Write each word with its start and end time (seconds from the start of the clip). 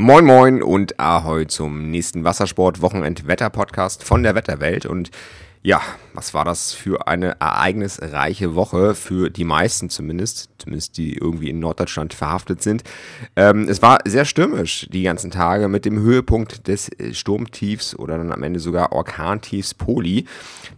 Moin 0.00 0.24
Moin 0.24 0.62
und 0.62 0.98
Ahoi 0.98 1.44
zum 1.46 1.90
nächsten 1.90 2.24
Wassersport-Wochenend-Wetter-Podcast 2.24 4.02
von 4.02 4.22
der 4.22 4.34
Wetterwelt. 4.34 4.86
Und 4.86 5.10
ja, 5.62 5.82
was 6.14 6.34
war 6.34 6.44
das 6.44 6.72
für 6.72 7.06
eine 7.06 7.40
ereignisreiche 7.40 8.54
Woche, 8.54 8.94
für 8.94 9.30
die 9.30 9.44
meisten 9.44 9.90
zumindest, 9.90 10.50
zumindest 10.58 10.96
die 10.96 11.16
irgendwie 11.16 11.50
in 11.50 11.60
Norddeutschland 11.60 12.14
verhaftet 12.14 12.62
sind. 12.62 12.82
Ähm, 13.36 13.68
es 13.68 13.82
war 13.82 13.98
sehr 14.04 14.24
stürmisch 14.24 14.86
die 14.90 15.02
ganzen 15.02 15.30
Tage 15.30 15.68
mit 15.68 15.84
dem 15.84 15.98
Höhepunkt 16.00 16.68
des 16.68 16.88
äh, 16.98 17.14
Sturmtiefs 17.14 17.94
oder 17.94 18.18
dann 18.18 18.32
am 18.32 18.42
Ende 18.42 18.60
sogar 18.60 18.92
Orkantiefs 18.92 19.74
Poli. 19.74 20.26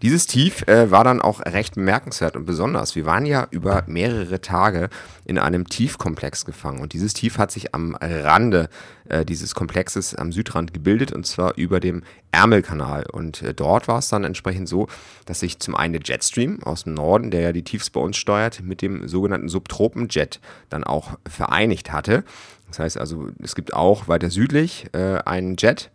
Dieses 0.02 0.26
Tief 0.26 0.66
äh, 0.68 0.90
war 0.90 1.04
dann 1.04 1.22
auch 1.22 1.40
recht 1.40 1.74
bemerkenswert 1.74 2.36
und 2.36 2.44
besonders. 2.44 2.96
Wir 2.96 3.06
waren 3.06 3.26
ja 3.26 3.46
über 3.50 3.84
mehrere 3.86 4.40
Tage 4.40 4.88
in 5.24 5.38
einem 5.38 5.68
Tiefkomplex 5.68 6.44
gefangen 6.44 6.80
und 6.80 6.92
dieses 6.92 7.14
Tief 7.14 7.38
hat 7.38 7.50
sich 7.50 7.74
am 7.74 7.94
Rande 7.94 8.68
äh, 9.08 9.24
dieses 9.24 9.54
Komplexes 9.54 10.14
am 10.14 10.32
Südrand 10.32 10.72
gebildet 10.72 11.12
und 11.12 11.26
zwar 11.26 11.56
über 11.56 11.80
dem 11.80 12.02
Ärmelkanal. 12.30 13.04
Und 13.10 13.42
äh, 13.42 13.52
dort 13.52 13.88
war 13.88 13.98
es 13.98 14.08
dann 14.08 14.24
entsprechend 14.24 14.68
so, 14.68 14.88
dass 15.26 15.40
sich 15.40 15.58
zum 15.58 15.74
einen 15.74 15.92
der 15.92 16.02
Jetstream 16.04 16.62
aus 16.62 16.84
dem 16.84 16.94
Norden, 16.94 17.30
der 17.30 17.40
ja 17.40 17.52
die 17.52 17.62
Tiefs 17.62 17.90
bei 17.90 18.00
uns 18.00 18.16
steuert, 18.16 18.62
mit 18.62 18.82
dem 18.82 19.08
sogenannten 19.08 19.48
Subtropenjet 19.48 20.40
dann 20.68 20.84
auch 20.84 21.18
vereinigt 21.28 21.92
hatte. 21.92 22.24
Das 22.68 22.78
heißt 22.78 22.98
also, 22.98 23.28
es 23.42 23.54
gibt 23.54 23.74
auch 23.74 24.08
weiter 24.08 24.30
südlich 24.30 24.86
äh, 24.92 25.18
einen 25.24 25.56
Jet, 25.56 25.90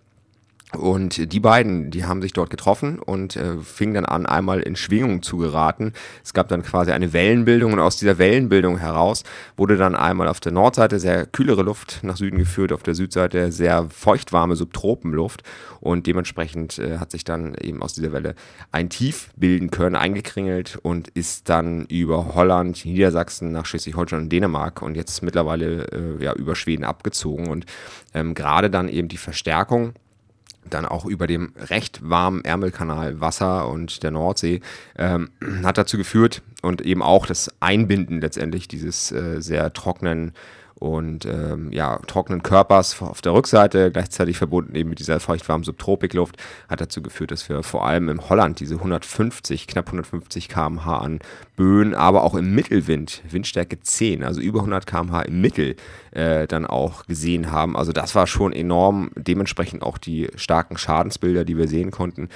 und 0.75 1.31
die 1.31 1.39
beiden, 1.39 1.91
die 1.91 2.03
haben 2.03 2.21
sich 2.21 2.33
dort 2.33 2.49
getroffen 2.49 2.99
und 2.99 3.37
äh, 3.37 3.57
fingen 3.59 3.93
dann 3.93 4.05
an, 4.05 4.25
einmal 4.25 4.59
in 4.59 4.75
Schwingung 4.75 5.23
zu 5.23 5.37
geraten. 5.37 5.93
Es 6.25 6.33
gab 6.33 6.49
dann 6.49 6.61
quasi 6.61 6.91
eine 6.91 7.13
Wellenbildung 7.13 7.71
und 7.71 7.79
aus 7.79 7.95
dieser 7.95 8.17
Wellenbildung 8.17 8.77
heraus 8.77 9.23
wurde 9.55 9.77
dann 9.77 9.95
einmal 9.95 10.27
auf 10.27 10.41
der 10.41 10.51
Nordseite 10.51 10.99
sehr 10.99 11.25
kühlere 11.25 11.61
Luft 11.61 11.99
nach 12.03 12.17
Süden 12.17 12.37
geführt, 12.37 12.73
auf 12.73 12.83
der 12.83 12.95
Südseite 12.95 13.53
sehr 13.53 13.87
feuchtwarme 13.89 14.57
Subtropenluft 14.57 15.43
und 15.79 16.05
dementsprechend 16.05 16.79
äh, 16.79 16.97
hat 16.97 17.11
sich 17.11 17.23
dann 17.23 17.55
eben 17.55 17.81
aus 17.81 17.93
dieser 17.93 18.11
Welle 18.11 18.35
ein 18.73 18.89
Tief 18.89 19.29
bilden 19.37 19.71
können, 19.71 19.95
eingekringelt 19.95 20.79
und 20.81 21.07
ist 21.07 21.47
dann 21.47 21.85
über 21.85 22.35
Holland, 22.35 22.83
Niedersachsen 22.85 23.53
nach 23.53 23.65
Schleswig-Holstein 23.65 24.23
und 24.23 24.29
Dänemark 24.29 24.81
und 24.81 24.95
jetzt 24.95 25.23
mittlerweile 25.23 25.85
äh, 25.93 26.23
ja 26.23 26.33
über 26.33 26.57
Schweden 26.57 26.83
abgezogen 26.83 27.47
und 27.47 27.65
ähm, 28.13 28.33
gerade 28.33 28.69
dann 28.69 28.89
eben 28.89 29.07
die 29.07 29.15
Verstärkung 29.15 29.93
dann 30.69 30.85
auch 30.85 31.05
über 31.05 31.27
dem 31.27 31.53
recht 31.57 31.99
warmen 32.07 32.43
Ärmelkanal 32.43 33.19
Wasser 33.21 33.69
und 33.69 34.03
der 34.03 34.11
Nordsee 34.11 34.61
ähm, 34.97 35.29
hat 35.63 35.77
dazu 35.77 35.97
geführt 35.97 36.41
und 36.61 36.81
eben 36.81 37.01
auch 37.01 37.25
das 37.25 37.51
Einbinden 37.59 38.21
letztendlich 38.21 38.67
dieses 38.67 39.11
äh, 39.11 39.41
sehr 39.41 39.73
trockenen 39.73 40.33
und 40.79 41.25
ähm, 41.25 41.71
ja, 41.71 41.97
trockenen 42.05 42.43
Körpers 42.43 43.01
auf 43.01 43.21
der 43.21 43.33
Rückseite, 43.33 43.91
gleichzeitig 43.91 44.37
verbunden 44.37 44.75
eben 44.75 44.89
mit 44.89 44.99
dieser 44.99 45.19
feuchtwarmen 45.19 45.63
Subtropikluft, 45.63 46.37
hat 46.69 46.81
dazu 46.81 47.01
geführt, 47.01 47.31
dass 47.31 47.49
wir 47.49 47.63
vor 47.63 47.85
allem 47.87 48.09
im 48.09 48.29
Holland 48.29 48.59
diese 48.59 48.75
150, 48.75 49.65
knapp 49.65 49.87
150 49.87 50.49
km/h 50.49 50.97
an 50.97 51.19
Böen, 51.55 51.95
aber 51.95 52.23
auch 52.23 52.35
im 52.35 52.53
Mittelwind, 52.53 53.23
Windstärke 53.29 53.79
10, 53.79 54.23
also 54.23 54.39
über 54.39 54.59
100 54.59 54.85
km/h 54.85 55.23
im 55.23 55.41
Mittel, 55.41 55.75
äh, 56.11 56.45
dann 56.47 56.67
auch 56.67 57.05
gesehen 57.07 57.51
haben. 57.51 57.75
Also 57.75 57.91
das 57.91 58.13
war 58.13 58.27
schon 58.27 58.53
enorm, 58.53 59.09
dementsprechend 59.15 59.81
auch 59.81 59.97
die 59.97 60.29
starken 60.35 60.77
Schadensbilder, 60.77 61.43
die 61.43 61.57
wir 61.57 61.67
sehen 61.67 61.89
konnten. 61.89 62.29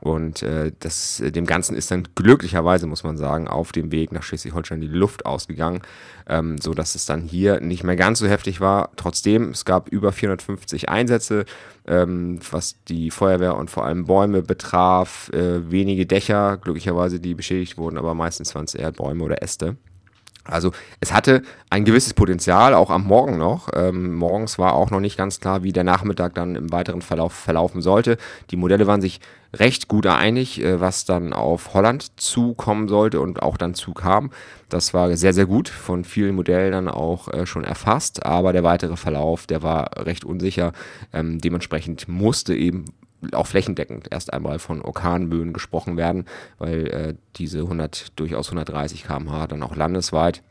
Und 0.00 0.42
äh, 0.42 0.72
das, 0.78 1.22
dem 1.24 1.46
Ganzen 1.46 1.76
ist 1.76 1.90
dann 1.90 2.06
glücklicherweise, 2.14 2.86
muss 2.86 3.04
man 3.04 3.16
sagen, 3.16 3.48
auf 3.48 3.72
dem 3.72 3.90
Weg 3.90 4.12
nach 4.12 4.22
Schleswig-Holstein 4.22 4.80
die 4.80 4.86
Luft 4.86 5.26
ausgegangen, 5.26 5.82
ähm, 6.28 6.58
sodass 6.58 6.94
es 6.94 7.06
dann 7.06 7.22
hier 7.22 7.60
nicht 7.60 7.84
mehr 7.84 7.96
ganz 7.96 8.20
so 8.20 8.28
heftig 8.28 8.60
war. 8.60 8.90
Trotzdem, 8.96 9.50
es 9.50 9.64
gab 9.64 9.88
über 9.88 10.12
450 10.12 10.88
Einsätze, 10.88 11.44
ähm, 11.86 12.38
was 12.50 12.76
die 12.88 13.10
Feuerwehr 13.10 13.56
und 13.56 13.70
vor 13.70 13.84
allem 13.84 14.04
Bäume 14.04 14.42
betraf. 14.42 15.30
Äh, 15.32 15.70
wenige 15.70 16.06
Dächer, 16.06 16.58
glücklicherweise, 16.58 17.18
die 17.18 17.34
beschädigt 17.34 17.76
wurden, 17.76 17.98
aber 17.98 18.14
meistens 18.14 18.54
waren 18.54 18.64
es 18.64 18.74
eher 18.74 18.92
Bäume 18.92 19.24
oder 19.24 19.42
Äste. 19.42 19.76
Also 20.48 20.72
es 21.00 21.12
hatte 21.12 21.42
ein 21.68 21.84
gewisses 21.84 22.14
Potenzial, 22.14 22.72
auch 22.72 22.90
am 22.90 23.04
Morgen 23.04 23.36
noch. 23.36 23.68
Ähm, 23.74 24.14
morgens 24.14 24.58
war 24.58 24.72
auch 24.72 24.90
noch 24.90 25.00
nicht 25.00 25.18
ganz 25.18 25.40
klar, 25.40 25.62
wie 25.62 25.72
der 25.72 25.84
Nachmittag 25.84 26.34
dann 26.34 26.56
im 26.56 26.72
weiteren 26.72 27.02
Verlauf 27.02 27.34
verlaufen 27.34 27.82
sollte. 27.82 28.16
Die 28.50 28.56
Modelle 28.56 28.86
waren 28.86 29.02
sich 29.02 29.20
recht 29.52 29.88
gut 29.88 30.06
einig, 30.06 30.62
äh, 30.62 30.80
was 30.80 31.04
dann 31.04 31.32
auf 31.32 31.74
Holland 31.74 32.20
zukommen 32.20 32.88
sollte 32.88 33.20
und 33.20 33.42
auch 33.42 33.56
dann 33.56 33.74
zukam. 33.74 34.30
Das 34.68 34.92
war 34.94 35.14
sehr, 35.16 35.32
sehr 35.32 35.46
gut, 35.46 35.68
von 35.68 36.04
vielen 36.04 36.34
Modellen 36.34 36.72
dann 36.72 36.88
auch 36.88 37.28
äh, 37.28 37.46
schon 37.46 37.64
erfasst, 37.64 38.24
aber 38.24 38.52
der 38.52 38.64
weitere 38.64 38.96
Verlauf, 38.96 39.46
der 39.46 39.62
war 39.62 40.04
recht 40.06 40.24
unsicher. 40.24 40.72
Ähm, 41.12 41.38
dementsprechend 41.38 42.08
musste 42.08 42.54
eben 42.54 42.84
auch 43.32 43.46
flächendeckend 43.46 44.08
erst 44.10 44.32
einmal 44.32 44.58
von 44.58 44.80
Orkanböen 44.80 45.52
gesprochen 45.52 45.96
werden, 45.96 46.26
weil 46.58 46.86
äh, 46.88 47.14
diese 47.36 47.60
100, 47.60 48.12
durchaus 48.16 48.48
130 48.48 49.04
km/h 49.04 49.48
dann 49.48 49.62
auch 49.62 49.74
landesweit 49.74 50.42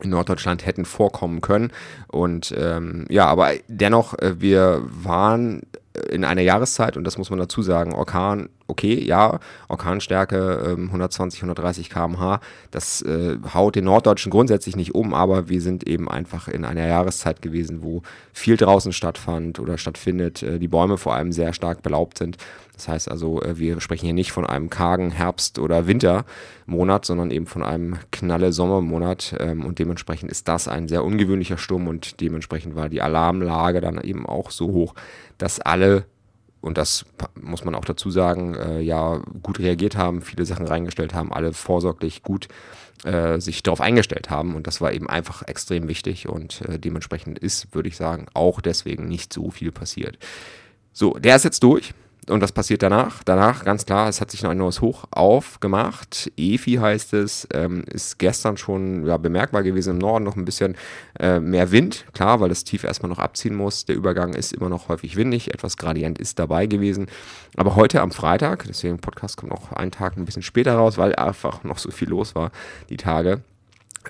in 0.00 0.10
Norddeutschland 0.10 0.66
hätten 0.66 0.84
vorkommen 0.84 1.40
können. 1.40 1.70
Und 2.08 2.52
ähm, 2.58 3.06
ja, 3.08 3.26
aber 3.26 3.52
dennoch, 3.68 4.14
wir 4.20 4.82
waren 4.84 5.62
in 6.12 6.24
einer 6.24 6.42
Jahreszeit, 6.42 6.96
und 6.96 7.04
das 7.04 7.18
muss 7.18 7.30
man 7.30 7.38
dazu 7.38 7.62
sagen, 7.62 7.94
Orkan, 7.94 8.48
okay, 8.68 9.02
ja, 9.02 9.40
Orkanstärke 9.68 10.74
ähm, 10.74 10.86
120, 10.86 11.40
130 11.40 11.90
km/h, 11.90 12.40
das 12.70 13.02
äh, 13.02 13.38
haut 13.54 13.76
den 13.76 13.84
Norddeutschen 13.84 14.30
grundsätzlich 14.30 14.76
nicht 14.76 14.94
um, 14.94 15.14
aber 15.14 15.48
wir 15.48 15.60
sind 15.60 15.86
eben 15.86 16.08
einfach 16.08 16.48
in 16.48 16.64
einer 16.64 16.86
Jahreszeit 16.86 17.42
gewesen, 17.42 17.82
wo 17.82 18.02
viel 18.32 18.56
draußen 18.56 18.92
stattfand 18.92 19.58
oder 19.58 19.78
stattfindet, 19.78 20.42
äh, 20.42 20.58
die 20.58 20.68
Bäume 20.68 20.98
vor 20.98 21.14
allem 21.14 21.32
sehr 21.32 21.52
stark 21.52 21.82
belaubt 21.82 22.18
sind. 22.18 22.36
Das 22.82 22.88
heißt 22.88 23.10
also, 23.12 23.40
äh, 23.42 23.58
wir 23.58 23.80
sprechen 23.80 24.06
hier 24.06 24.14
nicht 24.14 24.32
von 24.32 24.44
einem 24.44 24.68
kargen 24.68 25.12
Herbst- 25.12 25.60
oder 25.60 25.86
Wintermonat, 25.86 27.04
sondern 27.04 27.30
eben 27.30 27.46
von 27.46 27.62
einem 27.62 27.96
knalle 28.10 28.52
Sommermonat 28.52 29.36
ähm, 29.38 29.64
und 29.64 29.78
dementsprechend 29.78 30.32
ist 30.32 30.48
das 30.48 30.66
ein 30.66 30.88
sehr 30.88 31.04
ungewöhnlicher 31.04 31.58
Sturm 31.58 31.86
und 31.86 32.20
dementsprechend 32.20 32.74
war 32.74 32.88
die 32.88 33.00
Alarmlage 33.00 33.80
dann 33.80 34.00
eben 34.00 34.26
auch 34.26 34.50
so 34.50 34.72
hoch, 34.72 34.96
dass 35.38 35.60
alle, 35.60 36.06
und 36.60 36.76
das 36.76 37.04
muss 37.40 37.64
man 37.64 37.76
auch 37.76 37.84
dazu 37.84 38.10
sagen, 38.10 38.56
äh, 38.56 38.80
ja, 38.80 39.22
gut 39.44 39.60
reagiert 39.60 39.96
haben, 39.96 40.20
viele 40.20 40.44
Sachen 40.44 40.66
reingestellt 40.66 41.14
haben, 41.14 41.32
alle 41.32 41.52
vorsorglich 41.52 42.24
gut 42.24 42.48
äh, 43.04 43.38
sich 43.38 43.62
darauf 43.62 43.80
eingestellt 43.80 44.28
haben. 44.28 44.56
Und 44.56 44.66
das 44.66 44.80
war 44.80 44.92
eben 44.92 45.08
einfach 45.08 45.42
extrem 45.46 45.86
wichtig 45.86 46.28
und 46.28 46.62
äh, 46.62 46.80
dementsprechend 46.80 47.38
ist, 47.38 47.72
würde 47.76 47.88
ich 47.88 47.96
sagen, 47.96 48.26
auch 48.34 48.60
deswegen 48.60 49.06
nicht 49.06 49.32
so 49.32 49.52
viel 49.52 49.70
passiert. 49.70 50.18
So, 50.92 51.14
der 51.14 51.36
ist 51.36 51.44
jetzt 51.44 51.62
durch. 51.62 51.94
Und 52.28 52.40
was 52.40 52.52
passiert 52.52 52.84
danach? 52.84 53.24
Danach, 53.24 53.64
ganz 53.64 53.84
klar, 53.84 54.08
es 54.08 54.20
hat 54.20 54.30
sich 54.30 54.44
noch 54.44 54.50
ein 54.50 54.58
neues 54.58 54.80
Hoch 54.80 55.04
aufgemacht. 55.10 56.30
EFI 56.36 56.74
heißt 56.74 57.14
es, 57.14 57.48
ähm, 57.52 57.82
ist 57.90 58.20
gestern 58.20 58.56
schon 58.56 59.04
ja, 59.04 59.16
bemerkbar 59.16 59.64
gewesen 59.64 59.94
im 59.94 59.98
Norden, 59.98 60.24
noch 60.24 60.36
ein 60.36 60.44
bisschen 60.44 60.76
äh, 61.18 61.40
mehr 61.40 61.72
Wind. 61.72 62.04
Klar, 62.12 62.38
weil 62.40 62.48
das 62.48 62.62
Tief 62.62 62.84
erstmal 62.84 63.10
noch 63.10 63.18
abziehen 63.18 63.56
muss. 63.56 63.86
Der 63.86 63.96
Übergang 63.96 64.34
ist 64.34 64.52
immer 64.52 64.68
noch 64.68 64.88
häufig 64.88 65.16
windig, 65.16 65.52
etwas 65.52 65.76
Gradient 65.76 66.20
ist 66.20 66.38
dabei 66.38 66.66
gewesen. 66.66 67.06
Aber 67.56 67.74
heute 67.74 68.00
am 68.00 68.12
Freitag, 68.12 68.66
deswegen 68.68 68.98
Podcast 68.98 69.36
kommt 69.36 69.50
noch 69.50 69.72
einen 69.72 69.90
Tag 69.90 70.16
ein 70.16 70.24
bisschen 70.24 70.42
später 70.42 70.74
raus, 70.74 70.98
weil 70.98 71.16
einfach 71.16 71.64
noch 71.64 71.78
so 71.78 71.90
viel 71.90 72.08
los 72.08 72.36
war 72.36 72.52
die 72.88 72.98
Tage. 72.98 73.40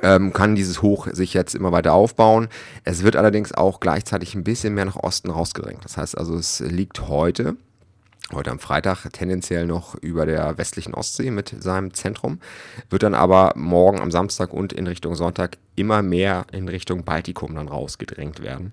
Ähm, 0.03 0.35
kann 0.35 0.55
dieses 0.55 0.83
Hoch 0.83 1.09
sich 1.13 1.33
jetzt 1.33 1.55
immer 1.55 1.73
weiter 1.73 1.95
aufbauen. 1.95 2.49
Es 2.85 3.05
wird 3.05 3.17
allerdings 3.17 3.53
auch 3.53 3.81
gleichzeitig 3.81 4.35
ein 4.35 4.45
bisschen 4.45 4.75
mehr 4.75 4.85
nach 4.85 4.97
Osten 4.97 5.31
rausgedrängt. 5.31 5.85
Das 5.85 5.97
heißt 5.97 6.17
also, 6.17 6.37
es 6.37 6.61
liegt 6.61 7.09
heute 7.09 7.57
heute 8.33 8.51
am 8.51 8.59
Freitag 8.59 9.07
tendenziell 9.13 9.67
noch 9.67 9.95
über 9.97 10.27
der 10.27 10.57
westlichen 10.59 10.95
Ostsee 10.95 11.31
mit 11.31 11.55
seinem 11.59 11.93
Zentrum, 11.95 12.41
wird 12.91 13.03
dann 13.03 13.15
aber 13.15 13.53
morgen 13.57 14.01
am 14.01 14.11
Samstag 14.11 14.53
und 14.53 14.73
in 14.73 14.87
Richtung 14.87 15.15
Sonntag 15.15 15.59
immer 15.77 16.03
mehr 16.03 16.47
in 16.53 16.69
Richtung 16.69 17.05
Baltikum 17.05 17.55
dann 17.55 17.69
rausgedrängt 17.69 18.43
werden. 18.43 18.73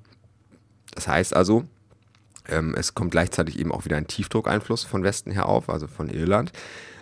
Das 0.94 1.08
heißt 1.08 1.36
also, 1.36 1.66
ähm, 2.48 2.76
es 2.78 2.96
kommt 2.96 3.12
gleichzeitig 3.12 3.60
eben 3.60 3.72
auch 3.72 3.86
wieder 3.86 3.98
ein 3.98 4.08
Tiefdruckeinfluss 4.08 4.84
von 4.84 5.04
Westen 5.04 5.32
her 5.32 5.48
auf, 5.48 5.70
also 5.70 5.88
von 5.88 6.10
Irland. 6.10 6.52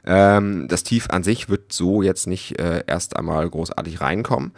Ähm, 0.05 0.67
das 0.67 0.83
Tief 0.83 1.09
an 1.09 1.23
sich 1.23 1.49
wird 1.49 1.73
so 1.73 2.01
jetzt 2.01 2.27
nicht 2.27 2.59
äh, 2.59 2.83
erst 2.87 3.15
einmal 3.17 3.49
großartig 3.49 4.01
reinkommen, 4.01 4.51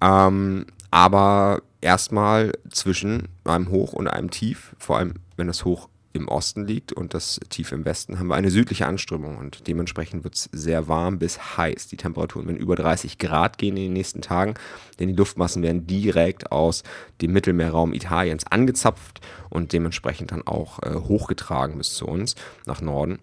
ähm, 0.00 0.66
aber 0.90 1.62
erstmal 1.80 2.52
zwischen 2.70 3.28
einem 3.44 3.70
Hoch 3.70 3.92
und 3.92 4.08
einem 4.08 4.30
Tief, 4.30 4.74
vor 4.78 4.98
allem 4.98 5.14
wenn 5.36 5.48
das 5.48 5.64
Hoch 5.64 5.88
im 6.12 6.28
Osten 6.28 6.66
liegt 6.66 6.92
und 6.92 7.14
das 7.14 7.40
tief 7.48 7.72
im 7.72 7.84
Westen, 7.84 8.18
haben 8.18 8.28
wir 8.28 8.34
eine 8.34 8.50
südliche 8.50 8.86
Anströmung 8.86 9.38
und 9.38 9.66
dementsprechend 9.66 10.24
wird 10.24 10.34
es 10.34 10.48
sehr 10.52 10.88
warm 10.88 11.18
bis 11.18 11.56
heiß. 11.56 11.88
Die 11.88 11.96
Temperaturen 11.96 12.46
werden 12.46 12.56
über 12.56 12.76
30 12.76 13.18
Grad 13.18 13.58
gehen 13.58 13.76
in 13.76 13.84
den 13.84 13.92
nächsten 13.92 14.20
Tagen, 14.20 14.54
denn 14.98 15.08
die 15.08 15.14
Luftmassen 15.14 15.62
werden 15.62 15.86
direkt 15.86 16.52
aus 16.52 16.82
dem 17.20 17.32
Mittelmeerraum 17.32 17.94
Italiens 17.94 18.46
angezapft 18.46 19.20
und 19.48 19.72
dementsprechend 19.72 20.32
dann 20.32 20.46
auch 20.46 20.78
äh, 20.82 20.94
hochgetragen 20.94 21.78
bis 21.78 21.94
zu 21.94 22.06
uns 22.06 22.34
nach 22.66 22.80
Norden. 22.80 23.18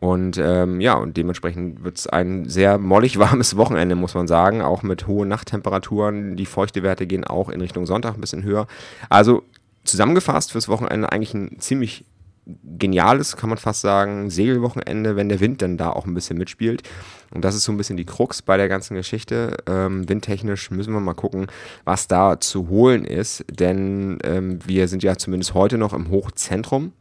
Und 0.00 0.36
ähm, 0.36 0.82
ja, 0.82 0.94
und 0.94 1.16
dementsprechend 1.16 1.82
wird 1.82 1.96
es 1.96 2.06
ein 2.06 2.46
sehr 2.48 2.76
mollig 2.76 3.18
warmes 3.18 3.56
Wochenende, 3.56 3.94
muss 3.94 4.14
man 4.14 4.28
sagen, 4.28 4.60
auch 4.60 4.82
mit 4.82 5.06
hohen 5.06 5.28
Nachttemperaturen. 5.28 6.36
Die 6.36 6.46
Feuchtewerte 6.46 7.06
gehen 7.06 7.24
auch 7.24 7.48
in 7.48 7.60
Richtung 7.60 7.86
Sonntag 7.86 8.14
ein 8.14 8.20
bisschen 8.20 8.42
höher. 8.42 8.66
Also 9.08 9.44
zusammengefasst 9.84 10.52
fürs 10.52 10.68
Wochenende 10.68 11.12
eigentlich 11.12 11.34
ein 11.34 11.58
ziemlich 11.58 12.04
geniales, 12.46 13.36
kann 13.36 13.48
man 13.48 13.58
fast 13.58 13.80
sagen, 13.80 14.30
Segelwochenende, 14.30 15.16
wenn 15.16 15.28
der 15.28 15.40
Wind 15.40 15.62
dann 15.62 15.76
da 15.76 15.90
auch 15.90 16.06
ein 16.06 16.14
bisschen 16.14 16.36
mitspielt. 16.36 16.82
Und 17.32 17.44
das 17.44 17.54
ist 17.54 17.64
so 17.64 17.72
ein 17.72 17.76
bisschen 17.76 17.96
die 17.96 18.04
Krux 18.04 18.42
bei 18.42 18.56
der 18.56 18.68
ganzen 18.68 18.94
Geschichte. 18.94 19.56
Ähm, 19.66 20.08
windtechnisch 20.08 20.70
müssen 20.70 20.92
wir 20.92 21.00
mal 21.00 21.14
gucken, 21.14 21.46
was 21.84 22.06
da 22.06 22.38
zu 22.38 22.68
holen 22.68 23.04
ist, 23.04 23.44
denn 23.50 24.18
ähm, 24.24 24.58
wir 24.64 24.88
sind 24.88 25.02
ja 25.02 25.16
zumindest 25.16 25.54
heute 25.54 25.78
noch 25.78 25.92
im 25.92 26.10
Hochzentrum. 26.10 26.92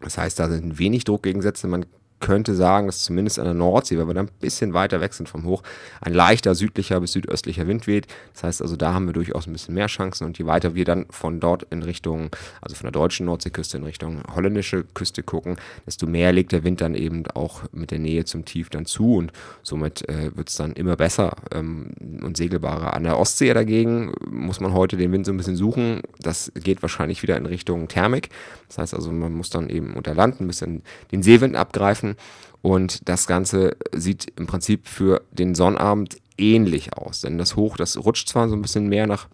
Das 0.00 0.18
heißt, 0.18 0.38
da 0.38 0.48
sind 0.48 0.78
wenig 0.78 1.04
Druckgegensätze. 1.04 1.66
Man 1.66 1.86
könnte 2.20 2.54
sagen, 2.54 2.86
dass 2.86 3.02
zumindest 3.02 3.38
an 3.38 3.44
der 3.44 3.54
Nordsee, 3.54 3.98
weil 3.98 4.06
wir 4.06 4.14
dann 4.14 4.26
ein 4.26 4.40
bisschen 4.40 4.72
weiter 4.72 5.00
weg 5.00 5.12
sind 5.12 5.28
vom 5.28 5.44
Hoch, 5.44 5.62
ein 6.00 6.14
leichter 6.14 6.54
südlicher 6.54 7.00
bis 7.00 7.12
südöstlicher 7.12 7.66
Wind 7.66 7.86
weht. 7.86 8.06
Das 8.32 8.44
heißt 8.44 8.62
also, 8.62 8.76
da 8.76 8.94
haben 8.94 9.06
wir 9.06 9.12
durchaus 9.12 9.46
ein 9.46 9.52
bisschen 9.52 9.74
mehr 9.74 9.86
Chancen 9.86 10.24
und 10.24 10.38
je 10.38 10.46
weiter 10.46 10.74
wir 10.74 10.84
dann 10.84 11.06
von 11.10 11.40
dort 11.40 11.64
in 11.70 11.82
Richtung, 11.82 12.30
also 12.60 12.74
von 12.74 12.84
der 12.84 12.92
deutschen 12.92 13.26
Nordseeküste 13.26 13.76
in 13.76 13.84
Richtung 13.84 14.22
holländische 14.34 14.84
Küste 14.94 15.22
gucken, 15.22 15.56
desto 15.84 16.06
mehr 16.06 16.32
legt 16.32 16.52
der 16.52 16.64
Wind 16.64 16.80
dann 16.80 16.94
eben 16.94 17.24
auch 17.34 17.62
mit 17.72 17.90
der 17.90 17.98
Nähe 17.98 18.24
zum 18.24 18.44
Tief 18.44 18.70
dann 18.70 18.86
zu 18.86 19.16
und 19.16 19.32
somit 19.62 20.08
äh, 20.08 20.34
wird 20.36 20.48
es 20.48 20.56
dann 20.56 20.72
immer 20.72 20.96
besser 20.96 21.36
ähm, 21.52 21.92
und 22.22 22.36
segelbarer. 22.36 22.94
An 22.94 23.04
der 23.04 23.18
Ostsee 23.18 23.52
dagegen 23.52 24.12
muss 24.30 24.60
man 24.60 24.72
heute 24.72 24.96
den 24.96 25.12
Wind 25.12 25.26
so 25.26 25.32
ein 25.32 25.36
bisschen 25.36 25.56
suchen. 25.56 26.00
Das 26.20 26.50
geht 26.54 26.82
wahrscheinlich 26.82 27.22
wieder 27.22 27.36
in 27.36 27.46
Richtung 27.46 27.88
Thermik. 27.88 28.30
Das 28.68 28.78
heißt 28.78 28.94
also, 28.94 29.12
man 29.12 29.32
muss 29.32 29.50
dann 29.50 29.68
eben 29.68 29.94
unter 29.94 30.14
Land 30.14 30.40
ein 30.40 30.46
bisschen 30.46 30.82
den 31.12 31.22
Seewind 31.22 31.56
abgreifen 31.56 32.05
treffen. 32.06 32.16
Und 32.62 33.08
das 33.08 33.26
Ganze 33.26 33.76
sieht 33.92 34.32
im 34.36 34.46
Prinzip 34.46 34.88
für 34.88 35.22
den 35.30 35.54
Sonnabend 35.54 36.16
ähnlich 36.36 36.96
aus. 36.96 37.20
Denn 37.20 37.38
das 37.38 37.56
Hoch, 37.56 37.76
das 37.76 37.96
rutscht 37.96 38.28
zwar 38.28 38.48
so 38.48 38.56
ein 38.56 38.62
bisschen 38.62 38.88
mehr 38.88 39.06
nach, 39.06 39.28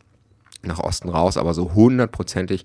nach 0.63 0.79
Osten 0.79 1.09
raus, 1.09 1.37
aber 1.37 1.55
so 1.55 1.75
hundertprozentig 1.75 2.65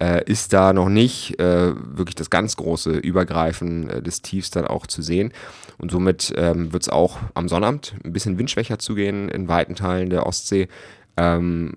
äh, 0.00 0.24
ist 0.24 0.52
da 0.52 0.72
noch 0.72 0.88
nicht 0.88 1.38
äh, 1.40 1.72
wirklich 1.76 2.16
das 2.16 2.30
ganz 2.30 2.56
große 2.56 2.90
Übergreifen 2.90 3.88
äh, 3.88 4.02
des 4.02 4.20
Tiefs 4.22 4.50
dann 4.50 4.66
auch 4.66 4.86
zu 4.86 5.02
sehen. 5.02 5.32
Und 5.78 5.90
somit 5.92 6.32
ähm, 6.36 6.72
wird 6.72 6.82
es 6.82 6.88
auch 6.88 7.18
am 7.34 7.48
Sonnabend 7.48 7.94
ein 8.04 8.12
bisschen 8.12 8.38
windschwächer 8.38 8.78
zugehen 8.78 9.28
in 9.28 9.48
weiten 9.48 9.76
Teilen 9.76 10.10
der 10.10 10.26
Ostsee 10.26 10.68
ähm, 11.18 11.74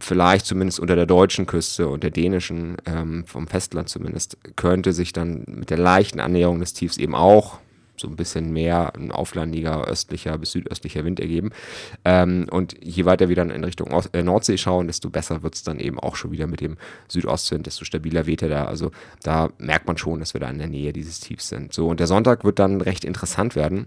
vielleicht 0.00 0.46
zumindest 0.46 0.80
unter 0.80 0.96
der 0.96 1.06
deutschen 1.06 1.46
Küste 1.46 1.88
und 1.88 2.02
der 2.02 2.10
dänischen, 2.10 2.76
ähm, 2.86 3.24
vom 3.24 3.46
Festland 3.46 3.88
zumindest, 3.88 4.36
könnte 4.56 4.92
sich 4.92 5.12
dann 5.12 5.44
mit 5.46 5.70
der 5.70 5.78
leichten 5.78 6.18
Annäherung 6.18 6.58
des 6.58 6.72
Tiefs 6.72 6.96
eben 6.96 7.14
auch 7.14 7.60
so 7.96 8.08
ein 8.08 8.16
bisschen 8.16 8.52
mehr 8.52 8.94
ein 8.96 9.12
auflandiger 9.12 9.86
östlicher 9.86 10.36
bis 10.38 10.52
südöstlicher 10.52 11.04
Wind 11.04 11.20
ergeben. 11.20 11.50
Ähm, 12.04 12.46
und 12.50 12.74
je 12.82 13.04
weiter 13.04 13.28
wir 13.28 13.36
dann 13.36 13.50
in 13.50 13.62
Richtung 13.62 13.92
Ost 13.92 14.12
äh, 14.12 14.24
Nordsee 14.24 14.58
schauen, 14.58 14.88
desto 14.88 15.08
besser 15.08 15.42
wird 15.44 15.54
es 15.54 15.62
dann 15.62 15.78
eben 15.78 16.00
auch 16.00 16.16
schon 16.16 16.32
wieder 16.32 16.48
mit 16.48 16.60
dem 16.60 16.76
Südostwind, 17.08 17.66
desto 17.66 17.84
stabiler 17.84 18.26
weht 18.26 18.42
er 18.42 18.48
da. 18.48 18.64
Also 18.64 18.90
da 19.22 19.50
merkt 19.58 19.86
man 19.86 19.98
schon, 19.98 20.18
dass 20.18 20.34
wir 20.34 20.40
da 20.40 20.50
in 20.50 20.58
der 20.58 20.68
Nähe 20.68 20.92
dieses 20.92 21.20
Tiefs 21.20 21.48
sind. 21.48 21.72
So, 21.72 21.88
und 21.88 22.00
der 22.00 22.06
Sonntag 22.08 22.42
wird 22.42 22.58
dann 22.58 22.80
recht 22.80 23.04
interessant 23.04 23.54
werden 23.54 23.86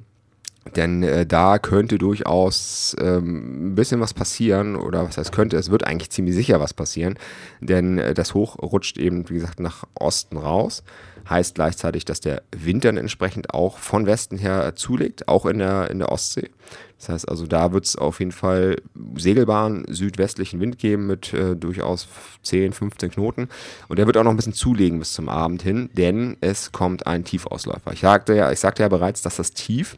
denn 0.75 1.04
äh, 1.04 1.25
da 1.25 1.60
könnte 1.60 1.98
durchaus 1.98 2.95
ähm, 3.00 3.71
ein 3.71 3.75
bisschen 3.75 4.00
was 4.00 4.13
passieren, 4.13 4.75
oder 4.75 5.06
was 5.06 5.18
heißt 5.18 5.31
könnte, 5.31 5.57
es 5.57 5.69
wird 5.69 5.86
eigentlich 5.86 6.10
ziemlich 6.10 6.36
sicher 6.36 6.60
was 6.60 6.74
passieren, 6.74 7.15
denn 7.60 7.98
äh, 7.98 8.13
das 8.13 8.33
Hoch 8.33 8.57
rutscht 8.60 8.98
eben, 8.98 9.30
wie 9.30 9.36
gesagt, 9.36 9.60
nach 9.60 9.83
Osten 9.94 10.38
raus. 10.38 10.83
Heißt 11.30 11.56
gleichzeitig, 11.56 12.04
dass 12.04 12.19
der 12.19 12.44
Wind 12.51 12.83
dann 12.83 12.98
entsprechend 12.98 13.54
auch 13.54 13.77
von 13.77 14.06
Westen 14.06 14.38
her 14.38 14.75
zulegt, 14.75 15.30
auch 15.30 15.45
in 15.45 15.60
der, 15.60 15.89
in 15.89 16.00
der 16.00 16.12
Ostsee. 16.12 16.50
Das 17.00 17.09
heißt 17.09 17.30
also, 17.30 17.48
da 17.48 17.71
wird 17.71 17.86
es 17.86 17.95
auf 17.95 18.19
jeden 18.19 18.33
Fall 18.33 18.81
segelbaren 19.16 19.86
südwestlichen 19.88 20.59
Wind 20.59 20.80
geben 20.80 21.07
mit 21.07 21.33
äh, 21.33 21.56
durchaus 21.56 22.07
10, 22.44 22.74
15 22.74 23.12
Knoten. 23.12 23.48
Und 23.88 24.00
der 24.00 24.06
wird 24.06 24.18
auch 24.18 24.24
noch 24.24 24.31
ein 24.31 24.38
bisschen 24.38 24.54
zulegen 24.54 25.00
bis 25.00 25.13
zum 25.13 25.30
Abend 25.30 25.62
hin, 25.62 25.89
denn 25.94 26.36
es 26.42 26.74
kommt 26.74 27.07
ein 27.07 27.24
Tiefausläufer. 27.24 27.94
Ich 27.94 28.01
sagte 28.01 28.36
ja, 28.36 28.51
ich 28.51 28.59
sagte 28.59 28.83
ja 28.83 28.89
bereits, 28.89 29.21
dass 29.21 29.38
das 29.38 29.51
Tief 29.51 29.98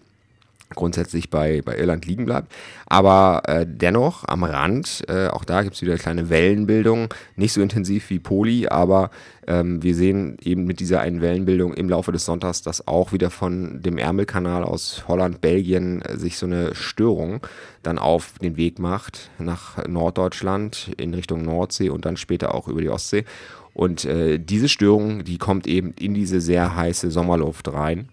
grundsätzlich 0.74 1.30
bei, 1.30 1.62
bei 1.64 1.78
Irland 1.78 2.06
liegen 2.06 2.26
bleibt. 2.26 2.52
Aber 2.88 3.44
äh, 3.46 3.66
dennoch 3.68 4.28
am 4.28 4.44
Rand, 4.44 5.04
äh, 5.08 5.28
auch 5.28 5.44
da 5.44 5.64
gibt 5.64 5.76
es 5.76 5.82
wieder 5.82 5.98
kleine 5.98 6.30
Wellenbildung, 6.30 7.14
nicht 7.36 7.54
so 7.54 7.62
intensiv 7.62 8.10
wie 8.10 8.20
Poli, 8.20 8.68
aber 8.68 9.12
ähm, 9.48 9.84
wir 9.84 9.96
sehen 9.96 10.38
eben 10.42 10.66
mit 10.66 10.80
dieser 10.80 11.02
einen 11.02 11.22
Wellenbildung 11.22 11.74
im 11.74 11.90
Laufe 11.90 12.12
des 12.12 12.26
Sonntags, 12.26 12.62
dass 12.62 12.88
auch 12.88 13.12
wieder 13.12 13.30
von 13.30 13.82
dem 13.82 13.98
Ärmelkanal 13.98 14.64
aus 14.64 15.04
Holland, 15.08 15.42
Belgien 15.42 16.02
äh, 16.02 16.18
sich 16.18 16.38
so 16.38 16.46
eine 16.46 16.74
Störung 16.74 17.46
dann 17.84 18.00
auf 18.00 18.34
den 18.42 18.58
Weg 18.58 18.80
macht 18.80 19.30
nach 19.38 19.86
Norddeutschland 19.88 20.92
in 20.98 21.14
Richtung 21.14 21.44
Nordsee 21.44 21.90
und 21.90 22.06
dann 22.06 22.18
später 22.18 22.56
auch 22.56 22.68
über 22.68 22.82
die 22.82 22.90
Ostsee. 22.90 23.26
Und 23.74 24.06
äh, 24.06 24.40
diese 24.40 24.70
Störung, 24.70 25.26
die 25.26 25.38
kommt 25.38 25.68
eben 25.68 25.94
in 26.00 26.14
diese 26.14 26.40
sehr 26.40 26.76
heiße 26.76 27.12
Sommerluft 27.12 27.72
rein. 27.72 28.10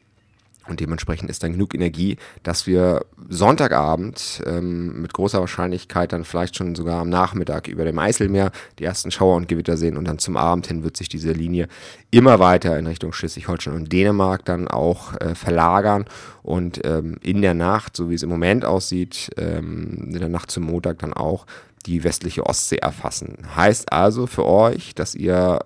Und 0.69 0.81
dementsprechend 0.81 1.29
ist 1.29 1.43
dann 1.43 1.53
genug 1.53 1.75
Energie, 1.75 2.17
dass 2.43 2.67
wir 2.67 3.05
Sonntagabend 3.29 4.43
ähm, 4.47 5.03
mit 5.03 5.13
großer 5.13 5.41
Wahrscheinlichkeit 5.41 6.13
dann 6.13 6.25
vielleicht 6.25 6.57
schon 6.57 6.75
sogar 6.75 7.01
am 7.01 7.09
Nachmittag 7.09 7.67
über 7.69 7.85
dem 7.85 7.99
Eiselmeer 7.99 8.53
die 8.79 8.85
ersten 8.85 9.11
Schauer 9.11 9.37
und 9.37 9.49
Gewitter 9.49 9.77
sehen. 9.77 9.97
Und 9.97 10.07
dann 10.07 10.19
zum 10.19 10.37
Abend 10.37 10.69
hin 10.69 10.85
wird 10.85 10.97
sich 10.97 11.09
diese 11.09 11.33
Linie 11.33 11.69
immer 12.11 12.39
weiter 12.39 12.79
in 12.79 12.87
Richtung 12.87 13.13
Schleswig-Holstein 13.13 13.75
und 13.75 13.93
Dänemark 13.93 14.45
dann 14.45 14.69
auch 14.69 15.15
äh, 15.21 15.35
verlagern. 15.35 16.05
Und 16.43 16.81
ähm, 16.85 17.17
in 17.23 17.43
der 17.43 17.55
Nacht, 17.55 17.97
so 17.97 18.09
wie 18.09 18.15
es 18.15 18.23
im 18.23 18.31
Moment 18.31 18.65
aussieht, 18.65 19.31
ähm, 19.37 20.11
in 20.13 20.19
der 20.21 20.29
Nacht 20.29 20.51
zum 20.51 20.65
Montag 20.65 21.01
dann 21.01 21.13
auch 21.13 21.47
die 21.87 22.05
westliche 22.05 22.47
Ostsee 22.47 22.77
erfassen. 22.77 23.39
Heißt 23.57 23.93
also 23.93 24.27
für 24.29 24.47
euch, 24.47 24.95
dass 24.95 25.17
ihr 25.17 25.61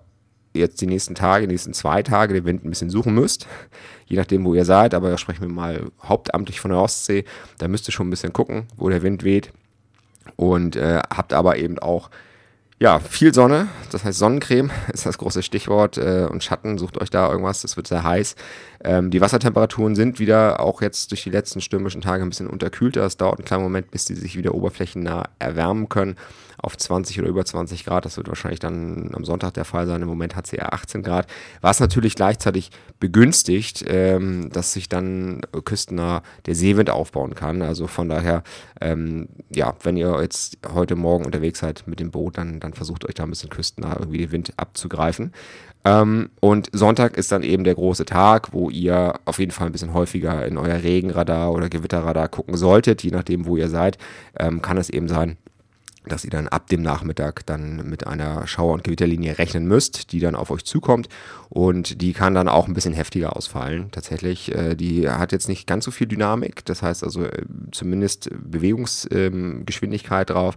jetzt 0.58 0.80
die 0.80 0.86
nächsten 0.86 1.14
Tage, 1.14 1.46
die 1.46 1.52
nächsten 1.52 1.72
zwei 1.72 2.02
Tage 2.02 2.34
den 2.34 2.44
Wind 2.44 2.64
ein 2.64 2.70
bisschen 2.70 2.90
suchen 2.90 3.14
müsst, 3.14 3.46
je 4.06 4.16
nachdem, 4.16 4.44
wo 4.44 4.54
ihr 4.54 4.64
seid, 4.64 4.94
aber 4.94 5.16
sprechen 5.18 5.42
wir 5.42 5.48
mal 5.48 5.90
hauptamtlich 6.02 6.60
von 6.60 6.70
der 6.70 6.80
Ostsee, 6.80 7.24
da 7.58 7.68
müsst 7.68 7.88
ihr 7.88 7.92
schon 7.92 8.08
ein 8.08 8.10
bisschen 8.10 8.32
gucken, 8.32 8.66
wo 8.76 8.88
der 8.88 9.02
Wind 9.02 9.24
weht 9.24 9.52
und 10.36 10.76
äh, 10.76 11.00
habt 11.14 11.32
aber 11.32 11.56
eben 11.56 11.78
auch 11.78 12.10
ja, 12.78 12.98
viel 12.98 13.32
Sonne, 13.32 13.68
das 13.90 14.04
heißt 14.04 14.18
Sonnencreme 14.18 14.70
ist 14.92 15.06
das 15.06 15.16
große 15.16 15.42
Stichwort 15.42 15.96
äh, 15.96 16.26
und 16.30 16.44
Schatten, 16.44 16.76
sucht 16.76 17.00
euch 17.00 17.08
da 17.08 17.30
irgendwas, 17.30 17.62
das 17.62 17.76
wird 17.76 17.86
sehr 17.86 18.02
heiß. 18.02 18.36
Ähm, 18.84 19.10
die 19.10 19.22
Wassertemperaturen 19.22 19.94
sind 19.94 20.18
wieder 20.18 20.60
auch 20.60 20.82
jetzt 20.82 21.10
durch 21.10 21.22
die 21.22 21.30
letzten 21.30 21.62
stürmischen 21.62 22.02
Tage 22.02 22.22
ein 22.22 22.28
bisschen 22.28 22.48
unterkühlter. 22.48 23.04
Es 23.06 23.16
dauert 23.16 23.38
einen 23.38 23.46
kleinen 23.46 23.62
Moment, 23.62 23.90
bis 23.90 24.04
die 24.04 24.14
sich 24.14 24.36
wieder 24.36 24.54
oberflächennah 24.54 25.24
erwärmen 25.38 25.88
können 25.88 26.16
auf 26.66 26.76
20 26.76 27.20
oder 27.20 27.28
über 27.28 27.44
20 27.44 27.84
Grad. 27.84 28.04
Das 28.04 28.16
wird 28.16 28.26
wahrscheinlich 28.26 28.58
dann 28.58 29.12
am 29.14 29.24
Sonntag 29.24 29.54
der 29.54 29.64
Fall 29.64 29.86
sein. 29.86 30.02
Im 30.02 30.08
Moment 30.08 30.34
hat 30.34 30.48
sie 30.48 30.56
eher 30.56 30.74
18 30.74 31.04
Grad, 31.04 31.28
was 31.60 31.78
natürlich 31.78 32.16
gleichzeitig 32.16 32.70
begünstigt, 32.98 33.84
ähm, 33.86 34.50
dass 34.52 34.72
sich 34.72 34.88
dann 34.88 35.42
küstennah 35.64 36.22
der 36.46 36.56
Seewind 36.56 36.90
aufbauen 36.90 37.36
kann. 37.36 37.62
Also 37.62 37.86
von 37.86 38.08
daher, 38.08 38.42
ähm, 38.80 39.28
ja, 39.48 39.74
wenn 39.84 39.96
ihr 39.96 40.20
jetzt 40.20 40.58
heute 40.74 40.96
Morgen 40.96 41.24
unterwegs 41.24 41.60
seid 41.60 41.84
mit 41.86 42.00
dem 42.00 42.10
Boot, 42.10 42.36
dann, 42.36 42.58
dann 42.58 42.74
versucht 42.74 43.04
euch 43.04 43.14
da 43.14 43.22
ein 43.22 43.30
bisschen 43.30 43.50
küstennah 43.50 43.96
irgendwie 44.00 44.18
den 44.18 44.32
Wind 44.32 44.52
abzugreifen. 44.56 45.32
Ähm, 45.84 46.30
und 46.40 46.68
Sonntag 46.72 47.16
ist 47.16 47.30
dann 47.30 47.44
eben 47.44 47.62
der 47.62 47.76
große 47.76 48.06
Tag, 48.06 48.52
wo 48.52 48.70
ihr 48.70 49.14
auf 49.24 49.38
jeden 49.38 49.52
Fall 49.52 49.68
ein 49.68 49.72
bisschen 49.72 49.94
häufiger 49.94 50.44
in 50.44 50.58
euer 50.58 50.82
Regenradar 50.82 51.52
oder 51.52 51.68
Gewitterradar 51.68 52.28
gucken 52.28 52.56
solltet, 52.56 53.04
je 53.04 53.12
nachdem, 53.12 53.46
wo 53.46 53.56
ihr 53.56 53.68
seid. 53.68 53.98
Ähm, 54.36 54.62
kann 54.62 54.78
es 54.78 54.90
eben 54.90 55.06
sein, 55.06 55.36
dass 56.08 56.24
ihr 56.24 56.30
dann 56.30 56.48
ab 56.48 56.68
dem 56.68 56.82
Nachmittag 56.82 57.44
dann 57.46 57.88
mit 57.88 58.06
einer 58.06 58.46
Schauer- 58.46 58.74
und 58.74 58.84
Gewitterlinie 58.84 59.38
rechnen 59.38 59.66
müsst, 59.66 60.12
die 60.12 60.20
dann 60.20 60.34
auf 60.34 60.50
euch 60.50 60.64
zukommt 60.64 61.08
und 61.48 62.00
die 62.02 62.12
kann 62.12 62.34
dann 62.34 62.48
auch 62.48 62.68
ein 62.68 62.74
bisschen 62.74 62.94
heftiger 62.94 63.36
ausfallen. 63.36 63.90
Tatsächlich, 63.90 64.54
äh, 64.54 64.74
die 64.74 65.08
hat 65.08 65.32
jetzt 65.32 65.48
nicht 65.48 65.66
ganz 65.66 65.84
so 65.84 65.90
viel 65.90 66.06
Dynamik, 66.06 66.64
das 66.64 66.82
heißt 66.82 67.04
also 67.04 67.24
äh, 67.24 67.42
zumindest 67.72 68.30
Bewegungsgeschwindigkeit 68.32 70.30
ähm, 70.30 70.34
drauf. 70.34 70.54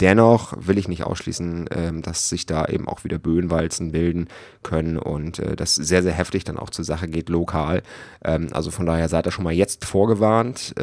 Dennoch 0.00 0.54
will 0.58 0.78
ich 0.78 0.88
nicht 0.88 1.04
ausschließen, 1.04 1.68
ähm, 1.70 2.02
dass 2.02 2.28
sich 2.28 2.46
da 2.46 2.66
eben 2.66 2.88
auch 2.88 3.04
wieder 3.04 3.18
Böenwalzen 3.18 3.92
bilden 3.92 4.28
können 4.62 4.98
und 4.98 5.38
äh, 5.38 5.54
das 5.56 5.74
sehr, 5.74 6.02
sehr 6.02 6.12
heftig 6.12 6.44
dann 6.44 6.58
auch 6.58 6.70
zur 6.70 6.84
Sache 6.84 7.08
geht 7.08 7.28
lokal. 7.28 7.82
Ähm, 8.24 8.48
also 8.52 8.70
von 8.70 8.86
daher 8.86 9.08
seid 9.08 9.26
ihr 9.26 9.32
schon 9.32 9.44
mal 9.44 9.52
jetzt 9.52 9.84
vorgewarnt 9.84 10.74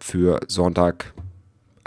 für 0.00 0.40
Sonntag 0.48 1.12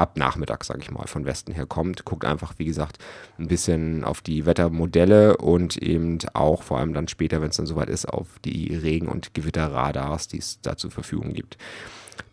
ab 0.04 0.18
Nachmittag, 0.18 0.66
sage 0.66 0.82
ich 0.82 0.92
mal, 0.92 1.08
von 1.08 1.26
Westen 1.26 1.54
her 1.54 1.66
kommt. 1.66 2.04
Guckt 2.04 2.26
einfach, 2.26 2.54
wie 2.58 2.66
gesagt, 2.66 2.98
ein 3.40 3.48
bisschen 3.48 4.04
auf 4.04 4.22
die 4.22 4.46
Wettermodelle 4.46 5.38
und 5.38 5.78
eben 5.78 6.20
auch 6.34 6.62
vor 6.62 6.80
allem 6.80 6.94
dann 6.94 7.08
später, 7.08 7.42
wenn 7.42 7.50
es 7.50 7.58
dann 7.58 7.66
soweit 7.66 7.90
ist, 7.90 8.06
auf 8.06 8.28
die 8.44 8.76
Regen- 8.76 9.08
und 9.08 9.34
Gewitterradars, 9.34 10.28
die 10.28 10.40
es 10.40 10.60
da 10.62 10.76
zur 10.76 10.92
Verfügung 10.92 11.34
gibt. 11.34 11.58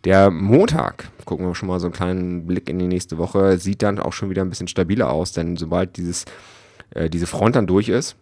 Der 0.03 0.29
Montag, 0.29 1.09
gucken 1.25 1.47
wir 1.47 1.55
schon 1.55 1.69
mal 1.69 1.79
so 1.79 1.87
einen 1.87 1.93
kleinen 1.93 2.45
Blick 2.45 2.69
in 2.69 2.77
die 2.77 2.87
nächste 2.87 3.17
Woche, 3.17 3.57
sieht 3.57 3.81
dann 3.81 3.99
auch 3.99 4.13
schon 4.13 4.29
wieder 4.29 4.41
ein 4.41 4.49
bisschen 4.49 4.67
stabiler 4.67 5.09
aus, 5.09 5.31
denn 5.31 5.55
sobald 5.55 5.95
dieses, 5.95 6.25
äh, 6.91 7.09
diese 7.09 7.27
Front 7.27 7.55
dann 7.55 7.67
durch 7.67 7.87
ist, 7.87 8.17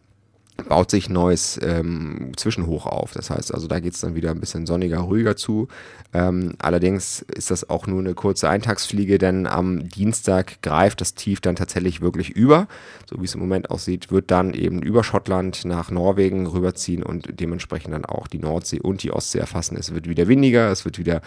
baut 0.67 0.91
sich 0.91 1.09
neues 1.09 1.59
ähm, 1.63 2.31
Zwischenhoch 2.35 2.85
auf. 2.85 3.11
Das 3.13 3.29
heißt 3.29 3.53
also, 3.53 3.67
da 3.67 3.79
geht 3.79 3.93
es 3.93 4.01
dann 4.01 4.15
wieder 4.15 4.31
ein 4.31 4.39
bisschen 4.39 4.65
sonniger, 4.65 4.99
ruhiger 4.99 5.35
zu. 5.35 5.67
Ähm, 6.13 6.53
allerdings 6.59 7.21
ist 7.21 7.51
das 7.51 7.69
auch 7.69 7.87
nur 7.87 7.99
eine 7.99 8.13
kurze 8.15 8.49
Eintagsfliege, 8.49 9.17
denn 9.17 9.47
am 9.47 9.89
Dienstag 9.89 10.61
greift 10.61 11.01
das 11.01 11.13
Tief 11.13 11.41
dann 11.41 11.55
tatsächlich 11.55 12.01
wirklich 12.01 12.31
über. 12.31 12.67
So 13.09 13.19
wie 13.21 13.25
es 13.25 13.35
im 13.35 13.41
Moment 13.41 13.69
aussieht, 13.69 14.11
wird 14.11 14.31
dann 14.31 14.53
eben 14.53 14.81
über 14.81 15.03
Schottland 15.03 15.65
nach 15.65 15.91
Norwegen 15.91 16.47
rüberziehen 16.47 17.03
und 17.03 17.39
dementsprechend 17.39 17.93
dann 17.93 18.05
auch 18.05 18.27
die 18.27 18.39
Nordsee 18.39 18.79
und 18.79 19.03
die 19.03 19.11
Ostsee 19.11 19.39
erfassen. 19.39 19.77
Es 19.77 19.93
wird 19.93 20.07
wieder 20.07 20.27
windiger, 20.27 20.71
es 20.71 20.85
wird 20.85 20.97
wieder 20.97 21.21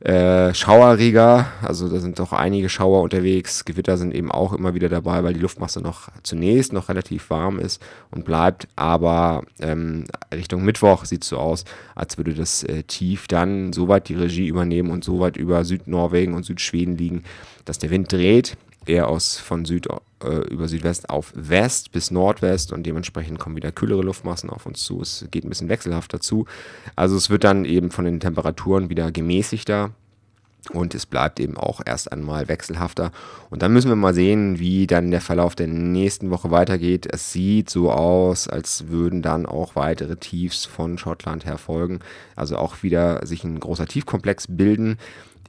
äh, 0.00 0.52
schaueriger, 0.52 1.46
also 1.62 1.88
da 1.88 1.98
sind 1.98 2.18
doch 2.18 2.32
einige 2.32 2.68
Schauer 2.68 3.02
unterwegs. 3.02 3.64
Gewitter 3.64 3.96
sind 3.96 4.14
eben 4.14 4.30
auch 4.30 4.52
immer 4.52 4.74
wieder 4.74 4.90
dabei, 4.90 5.24
weil 5.24 5.32
die 5.32 5.40
Luftmasse 5.40 5.80
noch 5.80 6.08
zunächst 6.22 6.72
noch 6.74 6.88
relativ 6.88 7.30
warm 7.30 7.58
ist 7.58 7.82
und 8.10 8.24
bleibt. 8.24 8.63
Aber 8.76 9.44
ähm, 9.60 10.04
Richtung 10.32 10.64
Mittwoch 10.64 11.04
sieht 11.04 11.22
es 11.22 11.28
so 11.28 11.38
aus, 11.38 11.64
als 11.94 12.16
würde 12.16 12.34
das 12.34 12.62
äh, 12.64 12.82
Tief 12.84 13.28
dann 13.28 13.72
so 13.72 13.88
weit 13.88 14.08
die 14.08 14.14
Regie 14.14 14.48
übernehmen 14.48 14.90
und 14.90 15.04
so 15.04 15.20
weit 15.20 15.36
über 15.36 15.64
Südnorwegen 15.64 16.34
und 16.34 16.44
Südschweden 16.44 16.96
liegen, 16.96 17.24
dass 17.64 17.78
der 17.78 17.90
Wind 17.90 18.12
dreht 18.12 18.56
eher 18.86 19.08
aus 19.08 19.38
von 19.38 19.64
Süd 19.64 19.88
äh, 20.22 20.28
über 20.48 20.68
Südwest 20.68 21.10
auf 21.10 21.32
West 21.34 21.92
bis 21.92 22.10
Nordwest 22.10 22.72
und 22.72 22.84
dementsprechend 22.84 23.38
kommen 23.38 23.56
wieder 23.56 23.72
kühlere 23.72 24.02
Luftmassen 24.02 24.50
auf 24.50 24.66
uns 24.66 24.84
zu. 24.84 25.00
Es 25.00 25.26
geht 25.30 25.44
ein 25.44 25.48
bisschen 25.48 25.68
wechselhaft 25.68 26.12
dazu. 26.12 26.46
Also 26.96 27.16
es 27.16 27.30
wird 27.30 27.44
dann 27.44 27.64
eben 27.64 27.90
von 27.90 28.04
den 28.04 28.20
Temperaturen 28.20 28.90
wieder 28.90 29.10
gemäßigter 29.10 29.92
und 30.72 30.94
es 30.94 31.06
bleibt 31.06 31.40
eben 31.40 31.56
auch 31.56 31.80
erst 31.84 32.12
einmal 32.12 32.48
wechselhafter. 32.48 33.12
Und 33.50 33.62
dann 33.62 33.72
müssen 33.72 33.88
wir 33.88 33.96
mal 33.96 34.14
sehen, 34.14 34.58
wie 34.58 34.86
dann 34.86 35.10
der 35.10 35.20
Verlauf 35.20 35.54
der 35.54 35.68
nächsten 35.68 36.30
Woche 36.30 36.50
weitergeht. 36.50 37.06
Es 37.10 37.32
sieht 37.32 37.70
so 37.70 37.92
aus, 37.92 38.48
als 38.48 38.88
würden 38.88 39.22
dann 39.22 39.46
auch 39.46 39.76
weitere 39.76 40.16
Tiefs 40.16 40.64
von 40.64 40.98
Schottland 40.98 41.44
her 41.44 41.58
folgen. 41.58 42.00
Also 42.36 42.56
auch 42.56 42.82
wieder 42.82 43.26
sich 43.26 43.44
ein 43.44 43.60
großer 43.60 43.86
Tiefkomplex 43.86 44.46
bilden. 44.48 44.96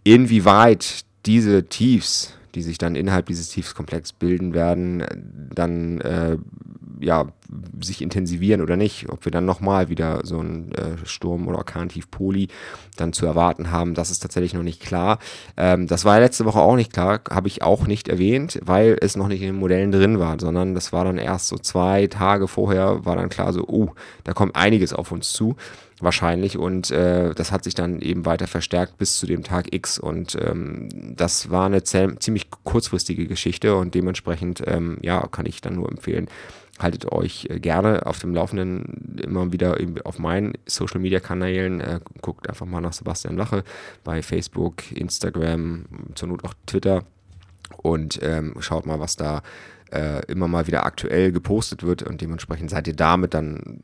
Inwieweit 0.04 1.06
diese 1.26 1.66
Tiefs 1.66 2.34
die 2.56 2.62
sich 2.62 2.78
dann 2.78 2.96
innerhalb 2.96 3.28
dieses 3.28 3.50
Tiefskomplex 3.50 4.14
bilden 4.14 4.54
werden, 4.54 5.04
dann 5.54 6.02
äh, 6.02 6.38
ja, 7.00 7.28
sich 7.82 8.02
intensivieren 8.02 8.62
oder 8.62 8.76
nicht. 8.76 9.10
Ob 9.10 9.26
wir 9.26 9.32
dann 9.32 9.46
nochmal 9.46 9.90
wieder 9.90 10.22
so 10.24 10.40
einen 10.40 10.72
äh, 10.74 10.98
Sturm 11.06 11.48
oder 11.48 11.58
Orkantief 11.58 12.10
Poli 12.10 12.48
dann 12.96 13.14
zu 13.14 13.26
erwarten 13.26 13.72
haben, 13.72 13.94
das 13.94 14.12
ist 14.12 14.20
tatsächlich 14.20 14.54
noch 14.54 14.64
nicht 14.64 14.82
klar. 14.82 15.20
Ähm, 15.58 15.88
das 15.88 16.06
war 16.06 16.20
letzte 16.20 16.46
Woche 16.46 16.60
auch 16.60 16.76
nicht 16.76 16.94
klar, 16.94 17.22
habe 17.30 17.48
ich 17.48 17.62
auch 17.62 17.88
nicht 17.88 18.08
erwähnt, 18.08 18.60
weil 18.64 18.98
es 19.00 19.16
noch 19.16 19.28
nicht 19.28 19.42
in 19.42 19.48
den 19.48 19.60
Modellen 19.60 19.92
drin 19.92 20.20
war, 20.20 20.40
sondern 20.40 20.74
das 20.74 20.94
war 20.94 21.06
dann 21.06 21.18
erst 21.18 21.48
so 21.48 21.58
zwei 21.58 22.08
Tage 22.08 22.48
vorher, 22.48 23.06
war 23.06 23.16
dann 23.16 23.30
klar 23.30 23.54
so, 23.54 23.66
oh, 23.68 23.94
da 24.24 24.34
kommt 24.34 24.56
einiges 24.56 24.94
auf 24.94 25.12
uns 25.12 25.32
zu 25.34 25.56
wahrscheinlich. 26.02 26.58
Und 26.58 26.92
äh, 26.92 27.34
das 27.34 27.52
hat 27.52 27.64
sich 27.64 27.74
dann 27.74 28.02
eben 28.02 28.26
weiter 28.26 28.48
verstärkt 28.48 28.98
bis 28.98 29.18
zu 29.18 29.26
dem 29.26 29.44
Tag 29.44 29.74
X. 29.74 30.00
Und 30.00 30.38
ähm, 30.42 30.90
das 31.16 31.50
war 31.50 31.66
eine 31.66 31.84
ziemlich 31.84 32.50
kurzfristige 32.64 33.28
Geschichte 33.28 33.76
und 33.76 33.96
dementsprechend, 33.96 34.64
ähm, 34.66 34.98
ja, 35.02 35.26
kann 35.28 35.46
ich 35.46 35.62
dann 35.62 35.76
nur 35.76 35.90
empfehlen, 35.90 36.28
haltet 36.80 37.12
euch 37.12 37.48
äh, 37.50 37.60
gerne 37.60 38.06
auf 38.06 38.20
dem 38.20 38.34
Laufenden 38.34 39.18
immer 39.24 39.52
wieder 39.52 39.78
auf 40.04 40.20
meinen 40.20 40.54
Social 40.66 41.00
Media 41.00 41.20
Kanälen. 41.20 41.82
Äh, 41.82 42.00
guckt 42.22 42.50
einfach 42.50 42.66
mal 42.66 42.82
nach 42.82 42.94
Sebastian 42.94 43.38
Lache 43.38 43.64
bei 44.04 44.22
Facebook, 44.22 44.92
Instagram, 44.92 45.86
zur 46.16 46.30
Not 46.30 46.44
auch 46.44 46.54
Twitter 46.66 47.04
und 47.78 48.20
ähm, 48.22 48.56
schaut 48.60 48.86
mal, 48.86 49.00
was 49.00 49.16
da 49.16 49.42
äh, 49.92 50.26
immer 50.28 50.48
mal 50.48 50.68
wieder 50.68 50.86
aktuell 50.86 51.32
gepostet 51.32 51.84
wird 51.84 52.04
und 52.04 52.22
dementsprechend 52.22 52.70
seid 52.70 52.88
ihr 52.88 52.96
damit 52.96 53.34
dann 53.34 53.80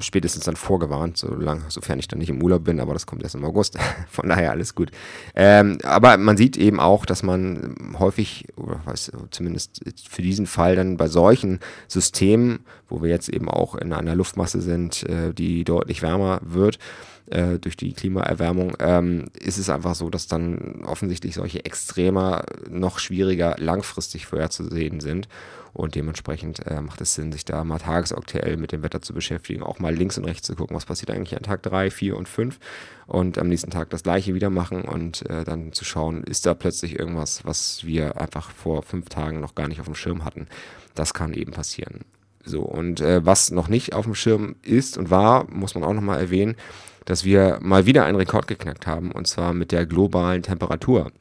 spätestens 0.00 0.44
dann 0.44 0.56
vorgewarnt, 0.56 1.16
solange, 1.16 1.62
sofern 1.68 1.98
ich 1.98 2.08
dann 2.08 2.18
nicht 2.18 2.30
im 2.30 2.42
Urlaub 2.42 2.64
bin, 2.64 2.80
aber 2.80 2.92
das 2.92 3.06
kommt 3.06 3.22
erst 3.22 3.34
im 3.34 3.44
August. 3.44 3.78
Von 4.08 4.28
daher 4.28 4.50
alles 4.50 4.74
gut. 4.74 4.90
Ähm, 5.34 5.78
aber 5.82 6.16
man 6.16 6.36
sieht 6.36 6.56
eben 6.56 6.80
auch, 6.80 7.06
dass 7.06 7.22
man 7.22 7.76
häufig, 7.98 8.48
oder 8.56 8.80
was, 8.84 9.12
zumindest 9.30 9.80
für 10.08 10.22
diesen 10.22 10.46
Fall 10.46 10.76
dann 10.76 10.96
bei 10.96 11.08
solchen 11.08 11.60
Systemen, 11.88 12.60
wo 12.88 13.02
wir 13.02 13.10
jetzt 13.10 13.28
eben 13.28 13.48
auch 13.48 13.74
in 13.74 13.92
einer 13.92 14.14
Luftmasse 14.14 14.60
sind, 14.60 15.08
äh, 15.08 15.32
die 15.32 15.64
deutlich 15.64 16.02
wärmer 16.02 16.40
wird, 16.42 16.78
äh, 17.26 17.58
durch 17.58 17.76
die 17.76 17.92
Klimaerwärmung, 17.92 18.76
ähm, 18.80 19.26
ist 19.38 19.58
es 19.58 19.70
einfach 19.70 19.94
so, 19.94 20.10
dass 20.10 20.26
dann 20.26 20.84
offensichtlich 20.84 21.34
solche 21.34 21.64
Extremer 21.64 22.44
noch 22.68 22.98
schwieriger 22.98 23.56
langfristig 23.58 24.26
vorherzusehen 24.26 25.00
sind. 25.00 25.28
Und 25.74 25.94
dementsprechend 25.94 26.66
äh, 26.66 26.82
macht 26.82 27.00
es 27.00 27.14
Sinn, 27.14 27.32
sich 27.32 27.46
da 27.46 27.64
mal 27.64 27.78
tagesaktuell 27.78 28.58
mit 28.58 28.72
dem 28.72 28.82
Wetter 28.82 29.00
zu 29.00 29.14
beschäftigen, 29.14 29.62
auch 29.62 29.78
mal 29.78 29.94
links 29.94 30.18
und 30.18 30.24
rechts 30.24 30.46
zu 30.46 30.54
gucken, 30.54 30.76
was 30.76 30.84
passiert 30.84 31.10
eigentlich 31.10 31.34
an 31.34 31.44
Tag 31.44 31.62
3, 31.62 31.90
4 31.90 32.16
und 32.16 32.28
5 32.28 32.58
und 33.06 33.38
am 33.38 33.48
nächsten 33.48 33.70
Tag 33.70 33.88
das 33.88 34.02
gleiche 34.02 34.34
wieder 34.34 34.50
machen 34.50 34.82
und 34.82 35.28
äh, 35.30 35.44
dann 35.44 35.72
zu 35.72 35.86
schauen, 35.86 36.24
ist 36.24 36.44
da 36.44 36.52
plötzlich 36.52 36.98
irgendwas, 36.98 37.46
was 37.46 37.86
wir 37.86 38.20
einfach 38.20 38.50
vor 38.50 38.82
fünf 38.82 39.08
Tagen 39.08 39.40
noch 39.40 39.54
gar 39.54 39.66
nicht 39.66 39.80
auf 39.80 39.86
dem 39.86 39.94
Schirm 39.94 40.26
hatten. 40.26 40.46
Das 40.94 41.14
kann 41.14 41.32
eben 41.32 41.52
passieren. 41.52 42.00
So, 42.44 42.60
und 42.62 43.00
äh, 43.00 43.24
was 43.24 43.50
noch 43.50 43.68
nicht 43.68 43.94
auf 43.94 44.04
dem 44.04 44.14
Schirm 44.14 44.56
ist 44.62 44.98
und 44.98 45.10
war, 45.10 45.48
muss 45.50 45.74
man 45.74 45.84
auch 45.84 45.94
nochmal 45.94 46.20
erwähnen, 46.20 46.56
dass 47.04 47.24
wir 47.24 47.58
mal 47.60 47.86
wieder 47.86 48.04
einen 48.04 48.16
Rekord 48.16 48.46
geknackt 48.46 48.86
haben, 48.86 49.12
und 49.12 49.26
zwar 49.26 49.52
mit 49.54 49.72
der 49.72 49.86
globalen 49.86 50.42
Temperatur. 50.42 51.12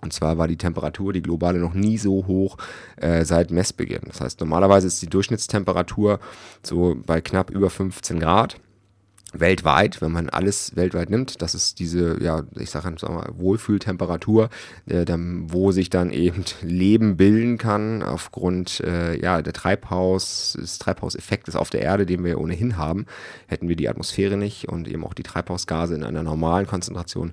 Und 0.00 0.12
zwar 0.12 0.38
war 0.38 0.46
die 0.46 0.56
Temperatur, 0.56 1.12
die 1.12 1.22
globale, 1.22 1.58
noch 1.58 1.74
nie 1.74 1.98
so 1.98 2.26
hoch 2.26 2.56
äh, 2.96 3.24
seit 3.24 3.50
Messbeginn. 3.50 4.02
Das 4.06 4.20
heißt, 4.20 4.40
normalerweise 4.40 4.86
ist 4.86 5.02
die 5.02 5.08
Durchschnittstemperatur 5.08 6.20
so 6.62 6.96
bei 7.04 7.20
knapp 7.20 7.50
über 7.50 7.68
15 7.68 8.20
Grad 8.20 8.60
weltweit, 9.32 10.00
wenn 10.00 10.12
man 10.12 10.30
alles 10.30 10.74
weltweit 10.74 11.10
nimmt, 11.10 11.42
das 11.42 11.54
ist 11.54 11.78
diese, 11.78 12.22
ja, 12.22 12.44
ich 12.58 12.70
sage 12.70 12.90
mal, 13.08 13.30
Wohlfühltemperatur, 13.36 14.48
äh, 14.86 15.04
dann, 15.04 15.52
wo 15.52 15.70
sich 15.70 15.90
dann 15.90 16.10
eben 16.10 16.44
Leben 16.62 17.16
bilden 17.16 17.58
kann 17.58 18.02
aufgrund 18.02 18.80
äh, 18.80 19.20
ja, 19.20 19.42
der 19.42 19.52
Treibhaus, 19.52 20.56
des 20.58 20.78
Treibhauseffektes 20.78 21.56
auf 21.56 21.70
der 21.70 21.82
Erde, 21.82 22.06
den 22.06 22.24
wir 22.24 22.40
ohnehin 22.40 22.76
haben. 22.76 23.06
Hätten 23.46 23.68
wir 23.68 23.76
die 23.76 23.88
Atmosphäre 23.88 24.36
nicht 24.36 24.68
und 24.68 24.88
eben 24.88 25.04
auch 25.04 25.14
die 25.14 25.22
Treibhausgase 25.22 25.94
in 25.94 26.04
einer 26.04 26.22
normalen 26.22 26.66
Konzentration, 26.66 27.32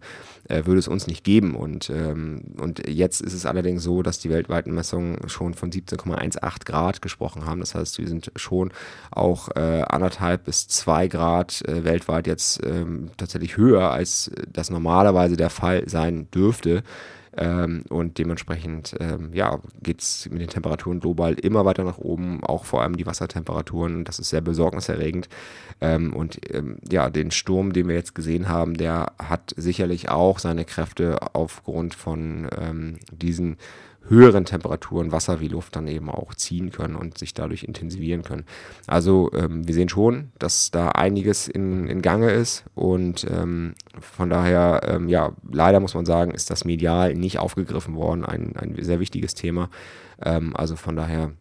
äh, 0.49 0.65
würde 0.65 0.79
es 0.79 0.87
uns 0.87 1.07
nicht 1.07 1.23
geben. 1.23 1.55
Und, 1.55 1.89
ähm, 1.89 2.41
und 2.59 2.87
jetzt 2.89 3.21
ist 3.21 3.33
es 3.33 3.45
allerdings 3.45 3.83
so, 3.83 4.03
dass 4.03 4.19
die 4.19 4.29
weltweiten 4.29 4.73
Messungen 4.73 5.29
schon 5.29 5.53
von 5.53 5.71
17,18 5.71 6.65
Grad 6.65 7.01
gesprochen 7.01 7.45
haben. 7.45 7.61
Das 7.61 7.73
heißt, 7.73 7.97
wir 7.99 8.07
sind 8.07 8.31
schon 8.35 8.71
auch 9.11 9.49
äh, 9.55 9.83
anderthalb 9.87 10.43
bis 10.43 10.67
zwei 10.67 11.07
Grad 11.07 11.61
äh, 11.67 11.84
weltweit 11.85 12.27
jetzt 12.27 12.61
ähm, 12.65 13.11
tatsächlich 13.15 13.55
höher, 13.55 13.91
als 13.91 14.31
das 14.51 14.69
normalerweise 14.69 15.37
der 15.37 15.49
Fall 15.49 15.87
sein 15.87 16.27
dürfte. 16.31 16.83
Ähm, 17.37 17.83
und 17.89 18.17
dementsprechend 18.17 18.95
ähm, 18.99 19.31
ja, 19.33 19.59
geht 19.81 20.01
es 20.01 20.29
mit 20.29 20.41
den 20.41 20.49
Temperaturen 20.49 20.99
global 20.99 21.33
immer 21.33 21.65
weiter 21.65 21.83
nach 21.83 21.97
oben, 21.97 22.43
auch 22.43 22.65
vor 22.65 22.81
allem 22.81 22.95
die 22.95 23.05
Wassertemperaturen. 23.05 24.05
Das 24.05 24.19
ist 24.19 24.29
sehr 24.29 24.41
besorgniserregend. 24.41 25.27
Ähm, 25.81 26.13
und 26.13 26.39
ähm, 26.53 26.77
ja, 26.89 27.09
den 27.09 27.31
Sturm, 27.31 27.73
den 27.73 27.87
wir 27.87 27.95
jetzt 27.95 28.15
gesehen 28.15 28.47
haben, 28.47 28.75
der 28.75 29.13
hat 29.19 29.53
sicherlich 29.57 30.09
auch 30.09 30.39
seine 30.39 30.63
Kräfte 30.63 31.17
aufgrund 31.33 31.93
von 31.93 32.47
ähm, 32.57 32.99
diesen 33.11 33.57
höheren 34.07 34.45
Temperaturen 34.45 35.11
Wasser 35.11 35.39
wie 35.39 35.47
Luft 35.47 35.75
dann 35.75 35.87
eben 35.87 36.09
auch 36.09 36.33
ziehen 36.35 36.71
können 36.71 36.95
und 36.95 37.17
sich 37.17 37.33
dadurch 37.33 37.63
intensivieren 37.63 38.23
können. 38.23 38.45
Also 38.87 39.31
ähm, 39.33 39.67
wir 39.67 39.73
sehen 39.73 39.89
schon, 39.89 40.31
dass 40.39 40.71
da 40.71 40.89
einiges 40.89 41.47
in, 41.47 41.87
in 41.87 42.01
Gange 42.01 42.31
ist 42.31 42.65
und 42.75 43.25
ähm, 43.29 43.73
von 43.99 44.29
daher, 44.29 44.81
ähm, 44.87 45.09
ja, 45.09 45.33
leider 45.51 45.79
muss 45.79 45.93
man 45.93 46.05
sagen, 46.05 46.31
ist 46.31 46.49
das 46.49 46.65
medial 46.65 47.15
nicht 47.15 47.39
aufgegriffen 47.39 47.95
worden, 47.95 48.25
ein, 48.25 48.55
ein 48.55 48.75
sehr 48.79 48.99
wichtiges 48.99 49.33
Thema. 49.33 49.69
Ähm, 50.21 50.55
also 50.55 50.75
von 50.75 50.95
daher 50.95 51.31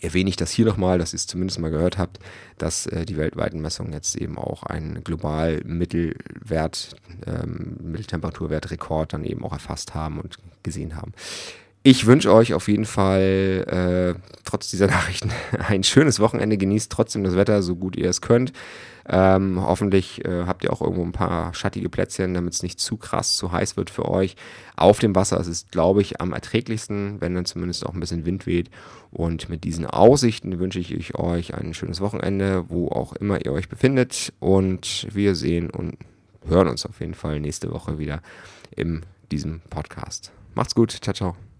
erwähne 0.00 0.30
ich 0.30 0.36
das 0.36 0.50
hier 0.50 0.64
nochmal, 0.64 0.98
dass 0.98 1.12
ihr 1.12 1.16
es 1.16 1.26
zumindest 1.26 1.60
mal 1.60 1.70
gehört 1.70 1.98
habt, 1.98 2.18
dass 2.58 2.86
äh, 2.86 3.04
die 3.04 3.16
weltweiten 3.16 3.60
Messungen 3.60 3.92
jetzt 3.92 4.16
eben 4.16 4.38
auch 4.38 4.62
einen 4.62 5.04
global 5.04 5.60
Mittelwert, 5.64 6.96
ähm, 7.26 7.76
Mitteltemperaturwert-Rekord 7.82 9.12
dann 9.12 9.24
eben 9.24 9.44
auch 9.44 9.52
erfasst 9.52 9.94
haben 9.94 10.18
und 10.18 10.38
gesehen 10.62 10.96
haben. 10.96 11.12
Ich 11.84 12.06
wünsche 12.06 12.32
euch 12.32 12.54
auf 12.54 12.68
jeden 12.68 12.84
Fall 12.84 14.14
äh, 14.16 14.32
trotz 14.44 14.70
dieser 14.70 14.86
Nachrichten 14.88 15.30
ein 15.66 15.82
schönes 15.82 16.20
Wochenende. 16.20 16.56
Genießt 16.56 16.92
trotzdem 16.92 17.24
das 17.24 17.36
Wetter, 17.36 17.62
so 17.62 17.76
gut 17.76 17.96
ihr 17.96 18.08
es 18.08 18.20
könnt. 18.20 18.52
Ähm, 19.08 19.60
hoffentlich 19.60 20.24
äh, 20.24 20.44
habt 20.46 20.62
ihr 20.62 20.72
auch 20.72 20.80
irgendwo 20.80 21.02
ein 21.02 21.10
paar 21.10 21.52
schattige 21.54 21.88
Plätzchen, 21.88 22.34
damit 22.34 22.54
es 22.54 22.62
nicht 22.62 22.78
zu 22.78 22.96
krass, 22.96 23.36
zu 23.36 23.50
heiß 23.50 23.76
wird 23.76 23.90
für 23.90 24.08
euch. 24.08 24.36
Auf 24.76 25.00
dem 25.00 25.16
Wasser 25.16 25.40
ist 25.40 25.48
es, 25.48 25.66
glaube 25.72 26.02
ich, 26.02 26.20
am 26.20 26.32
erträglichsten, 26.32 27.20
wenn 27.20 27.34
dann 27.34 27.44
zumindest 27.44 27.84
auch 27.84 27.94
ein 27.94 28.00
bisschen 28.00 28.24
Wind 28.24 28.46
weht. 28.46 28.70
Und 29.10 29.48
mit 29.48 29.64
diesen 29.64 29.86
Aussichten 29.86 30.60
wünsche 30.60 30.78
ich 30.78 31.16
euch 31.16 31.54
ein 31.54 31.74
schönes 31.74 32.00
Wochenende, 32.00 32.64
wo 32.68 32.88
auch 32.88 33.12
immer 33.14 33.44
ihr 33.44 33.52
euch 33.52 33.68
befindet. 33.68 34.32
Und 34.38 35.08
wir 35.12 35.34
sehen 35.34 35.68
und 35.68 35.96
hören 36.46 36.68
uns 36.68 36.86
auf 36.86 37.00
jeden 37.00 37.14
Fall 37.14 37.40
nächste 37.40 37.72
Woche 37.72 37.98
wieder 37.98 38.22
in 38.76 39.02
diesem 39.32 39.62
Podcast. 39.68 40.30
Macht's 40.54 40.76
gut. 40.76 40.92
Ciao, 40.92 41.14
ciao. 41.14 41.51